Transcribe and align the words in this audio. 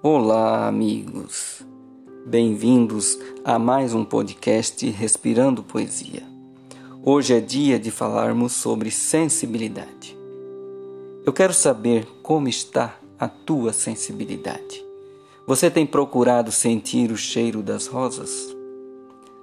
Olá, 0.00 0.68
amigos. 0.68 1.66
Bem-vindos 2.24 3.18
a 3.44 3.58
mais 3.58 3.94
um 3.94 4.04
podcast 4.04 4.88
Respirando 4.90 5.60
Poesia. 5.60 6.22
Hoje 7.02 7.34
é 7.34 7.40
dia 7.40 7.80
de 7.80 7.90
falarmos 7.90 8.52
sobre 8.52 8.92
sensibilidade. 8.92 10.16
Eu 11.26 11.32
quero 11.32 11.52
saber 11.52 12.06
como 12.22 12.48
está 12.48 12.96
a 13.18 13.26
tua 13.26 13.72
sensibilidade. 13.72 14.84
Você 15.44 15.68
tem 15.68 15.84
procurado 15.84 16.52
sentir 16.52 17.10
o 17.10 17.16
cheiro 17.16 17.60
das 17.60 17.88
rosas? 17.88 18.54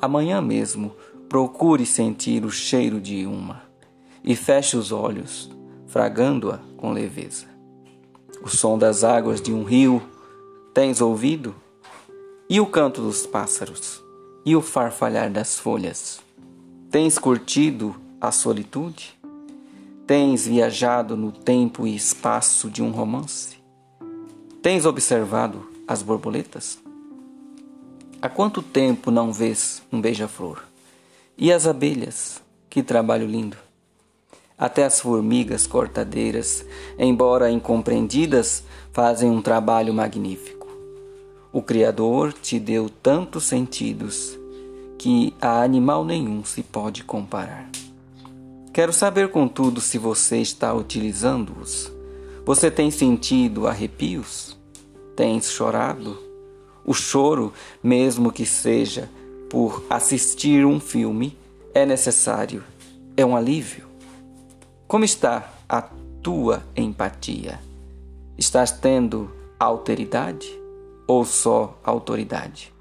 Amanhã 0.00 0.40
mesmo, 0.40 0.96
procure 1.28 1.84
sentir 1.84 2.46
o 2.46 2.50
cheiro 2.50 2.98
de 2.98 3.26
uma 3.26 3.64
e 4.24 4.34
feche 4.34 4.78
os 4.78 4.92
olhos, 4.92 5.50
fragando-a 5.88 6.58
com 6.78 6.90
leveza. 6.90 7.44
O 8.42 8.48
som 8.48 8.78
das 8.78 9.04
águas 9.04 9.42
de 9.42 9.52
um 9.52 9.62
rio 9.62 10.00
Tens 10.78 11.00
ouvido? 11.00 11.56
E 12.48 12.60
o 12.60 12.66
canto 12.66 13.02
dos 13.02 13.26
pássaros? 13.26 14.00
E 14.46 14.54
o 14.54 14.62
farfalhar 14.62 15.28
das 15.28 15.58
folhas? 15.58 16.20
Tens 16.88 17.18
curtido 17.18 17.96
a 18.20 18.30
solitude? 18.30 19.18
Tens 20.06 20.46
viajado 20.46 21.16
no 21.16 21.32
tempo 21.32 21.84
e 21.84 21.96
espaço 21.96 22.70
de 22.70 22.80
um 22.80 22.92
romance? 22.92 23.58
Tens 24.62 24.86
observado 24.86 25.68
as 25.84 26.00
borboletas? 26.00 26.78
Há 28.22 28.28
quanto 28.28 28.62
tempo 28.62 29.10
não 29.10 29.32
vês 29.32 29.82
um 29.90 30.00
beija-flor? 30.00 30.62
E 31.36 31.52
as 31.52 31.66
abelhas? 31.66 32.40
Que 32.70 32.84
trabalho 32.84 33.26
lindo! 33.26 33.56
Até 34.56 34.84
as 34.84 35.00
formigas 35.00 35.66
cortadeiras, 35.66 36.64
embora 36.96 37.50
incompreendidas, 37.50 38.62
fazem 38.92 39.28
um 39.28 39.42
trabalho 39.42 39.92
magnífico. 39.92 40.57
O 41.50 41.62
Criador 41.62 42.34
te 42.34 42.60
deu 42.60 42.90
tantos 42.90 43.44
sentidos 43.44 44.38
que 44.98 45.32
a 45.40 45.62
animal 45.62 46.04
nenhum 46.04 46.44
se 46.44 46.62
pode 46.62 47.02
comparar. 47.04 47.70
Quero 48.70 48.92
saber, 48.92 49.30
contudo, 49.30 49.80
se 49.80 49.96
você 49.96 50.38
está 50.38 50.74
utilizando-os. 50.74 51.90
Você 52.44 52.70
tem 52.70 52.90
sentido 52.90 53.66
arrepios? 53.66 54.58
Tens 55.16 55.50
chorado? 55.50 56.18
O 56.84 56.92
choro, 56.92 57.52
mesmo 57.82 58.30
que 58.30 58.44
seja 58.44 59.08
por 59.48 59.82
assistir 59.88 60.66
um 60.66 60.78
filme, 60.78 61.34
é 61.72 61.86
necessário, 61.86 62.62
é 63.16 63.24
um 63.24 63.34
alívio. 63.34 63.86
Como 64.86 65.04
está 65.04 65.50
a 65.66 65.80
tua 66.22 66.62
empatia? 66.76 67.58
Estás 68.36 68.70
tendo 68.70 69.30
alteridade? 69.58 70.67
Ou 71.08 71.24
só 71.24 71.76
autoridade? 71.82 72.72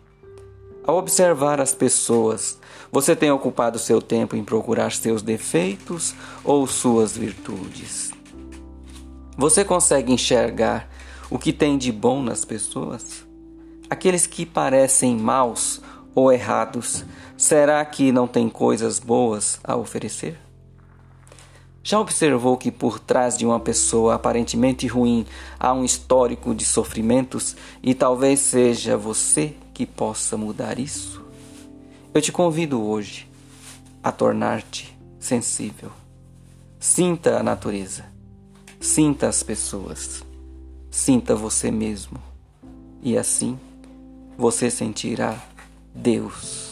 Ao 0.85 0.97
observar 0.97 1.59
as 1.59 1.73
pessoas, 1.73 2.59
você 2.91 3.15
tem 3.15 3.31
ocupado 3.31 3.79
seu 3.79 4.01
tempo 4.01 4.35
em 4.35 4.43
procurar 4.43 4.91
seus 4.91 5.21
defeitos 5.21 6.13
ou 6.43 6.67
suas 6.67 7.17
virtudes? 7.17 8.11
Você 9.37 9.65
consegue 9.65 10.13
enxergar 10.13 10.89
o 11.29 11.39
que 11.39 11.51
tem 11.51 11.77
de 11.77 11.91
bom 11.91 12.21
nas 12.21 12.45
pessoas? 12.45 13.25
Aqueles 13.89 14.25
que 14.25 14.45
parecem 14.45 15.17
maus 15.17 15.81
ou 16.15 16.31
errados, 16.31 17.05
será 17.35 17.83
que 17.85 18.11
não 18.11 18.27
têm 18.27 18.49
coisas 18.49 18.99
boas 18.99 19.59
a 19.63 19.75
oferecer? 19.75 20.46
Já 21.87 22.01
observou 22.01 22.57
que 22.57 22.69
por 22.69 22.99
trás 22.99 23.37
de 23.37 23.45
uma 23.45 23.61
pessoa 23.61 24.15
aparentemente 24.15 24.85
ruim 24.87 25.25
há 25.57 25.71
um 25.71 25.85
histórico 25.85 26.53
de 26.53 26.65
sofrimentos 26.65 27.55
e 27.81 27.93
talvez 27.93 28.41
seja 28.41 28.97
você 28.97 29.55
que 29.73 29.85
possa 29.85 30.35
mudar 30.35 30.79
isso? 30.79 31.23
Eu 32.13 32.21
te 32.21 32.29
convido 32.29 32.83
hoje 32.83 33.25
a 34.03 34.11
tornar-te 34.11 34.93
sensível. 35.17 35.89
Sinta 36.77 37.37
a 37.37 37.41
natureza, 37.41 38.03
sinta 38.81 39.29
as 39.29 39.41
pessoas, 39.41 40.21
sinta 40.91 41.37
você 41.37 41.71
mesmo 41.71 42.19
e 43.01 43.17
assim 43.17 43.57
você 44.37 44.69
sentirá 44.69 45.41
Deus. 45.95 46.66